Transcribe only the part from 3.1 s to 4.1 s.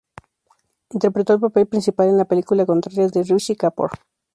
Rishi Kapoor.